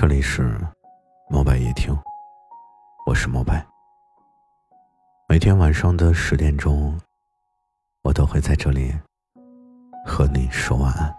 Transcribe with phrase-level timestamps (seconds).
[0.00, 0.56] 这里是
[1.28, 1.92] 猫白夜听，
[3.04, 3.66] 我是猫白。
[5.28, 6.96] 每天晚上的十点钟，
[8.02, 8.96] 我都会在这里
[10.06, 11.12] 和你说晚安。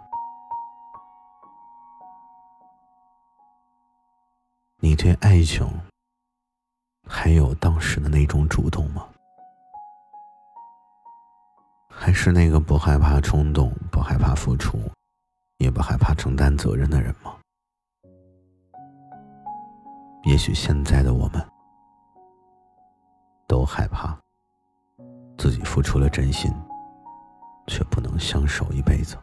[4.78, 5.68] 你对爱情
[7.06, 9.06] 还有当时的那种主动吗？
[11.90, 14.80] 还是那个不害怕冲动、不害怕付出、
[15.58, 17.36] 也不害怕承担责任的人吗？
[20.24, 21.44] 也许现在的我们，
[23.48, 24.18] 都害怕
[25.38, 26.54] 自己付出了真心，
[27.68, 29.18] 却不能相守一辈子。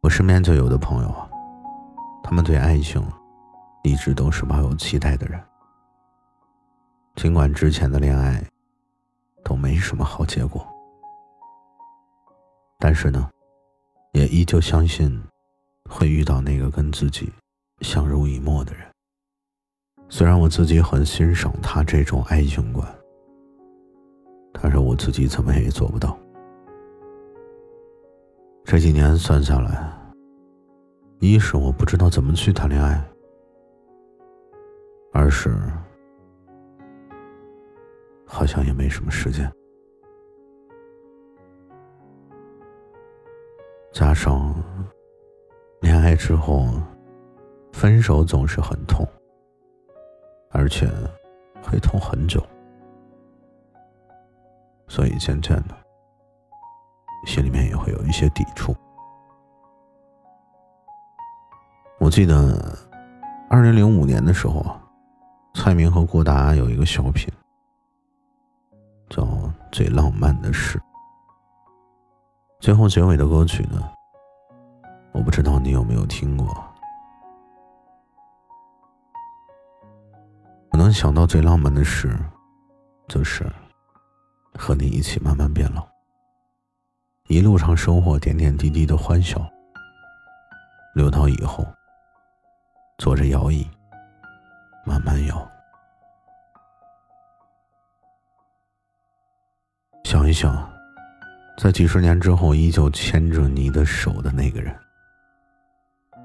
[0.00, 1.28] 我身边就有的朋友啊，
[2.22, 3.02] 他们对爱情
[3.84, 5.42] 一直都是抱有期待的人，
[7.14, 8.42] 尽管之前的恋爱
[9.44, 10.66] 都没什么好结果，
[12.78, 13.30] 但是呢，
[14.12, 15.22] 也依旧相信
[15.88, 17.32] 会遇到那个跟自己。
[17.80, 18.84] 相濡以沫的人，
[20.08, 22.86] 虽然我自己很欣赏他这种爱情观，
[24.52, 26.18] 但是我自己怎么也做不到。
[28.64, 29.96] 这几年算下来，
[31.20, 33.02] 一是我不知道怎么去谈恋爱，
[35.12, 35.56] 二是
[38.26, 39.50] 好像也没什么时间，
[43.92, 44.52] 加上
[45.80, 46.68] 恋爱之后。
[47.78, 49.06] 分手总是很痛，
[50.50, 50.90] 而且
[51.62, 52.44] 会痛很久，
[54.88, 55.76] 所以渐渐的，
[57.24, 58.74] 心里面也会有一些抵触。
[62.00, 62.76] 我记得，
[63.48, 64.82] 二零零五年的时候啊，
[65.54, 67.32] 蔡明和郭达有一个小品，
[69.08, 69.22] 叫
[69.70, 70.78] 《最浪漫的事》，
[72.58, 73.88] 最后结尾的歌曲呢，
[75.12, 76.67] 我不知道你有没有听过。
[80.88, 82.18] 能想到最浪漫的事，
[83.08, 83.44] 就是
[84.54, 85.86] 和你一起慢慢变老。
[87.26, 89.38] 一路上收获点点滴滴的欢笑，
[90.94, 91.62] 留到以后，
[92.96, 93.68] 坐着摇椅
[94.82, 95.46] 慢慢摇。
[100.04, 100.66] 想一想，
[101.58, 104.74] 在几十年之后依旧牵着你的手的那个人，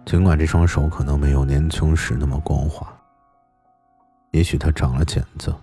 [0.06, 2.88] 尽管这双手可能没有年轻时那么光滑。
[4.34, 5.56] 也许它长了茧子，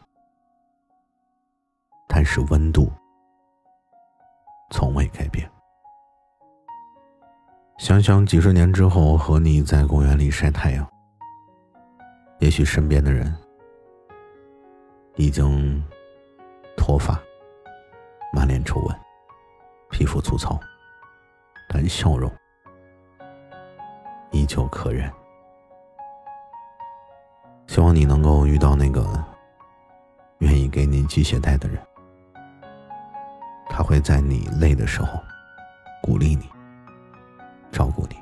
[2.09, 2.91] 但是温度
[4.71, 5.51] 从未改变。
[7.79, 10.89] 想想几十年之后和你在公园里晒太阳，
[12.39, 13.37] 也许身边的人
[15.17, 15.83] 已经
[16.77, 17.21] 脱发、
[18.33, 18.97] 满脸皱纹、
[19.91, 20.61] 皮肤粗糙，
[21.69, 22.31] 但笑容
[24.31, 25.13] 依旧可人。
[27.71, 29.07] 希望你能够遇到那个
[30.41, 31.81] 愿意给你系鞋带的人，
[33.69, 35.21] 他会在你累的时候
[36.03, 36.51] 鼓励你、
[37.71, 38.17] 照顾你、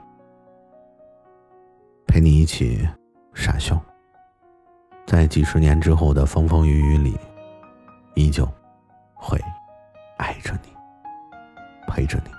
[2.06, 2.86] 陪你一起
[3.32, 3.80] 傻笑，
[5.06, 7.18] 在几十年之后的风风雨雨里，
[8.16, 8.46] 依旧
[9.14, 9.42] 会
[10.18, 10.68] 爱着你、
[11.86, 12.37] 陪着你。